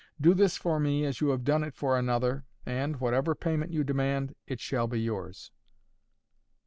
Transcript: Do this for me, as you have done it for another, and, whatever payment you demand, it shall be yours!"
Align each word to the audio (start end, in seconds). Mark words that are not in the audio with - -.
Do 0.19 0.33
this 0.33 0.57
for 0.57 0.79
me, 0.79 1.05
as 1.05 1.21
you 1.21 1.27
have 1.29 1.43
done 1.43 1.63
it 1.63 1.75
for 1.75 1.95
another, 1.95 2.47
and, 2.65 2.99
whatever 2.99 3.35
payment 3.35 3.69
you 3.69 3.83
demand, 3.83 4.33
it 4.47 4.59
shall 4.59 4.87
be 4.87 4.99
yours!" 4.99 5.51